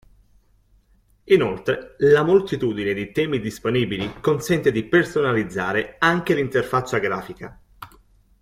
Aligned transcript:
Inoltre, 1.25 1.93
la 1.99 2.23
moltitudine 2.23 2.95
di 2.95 3.11
temi 3.11 3.39
disponibili 3.39 4.15
consente 4.19 4.71
di 4.71 4.83
personalizzare 4.85 5.97
anche 5.99 6.33
l'interfaccia 6.33 6.97
grafica. 6.97 7.61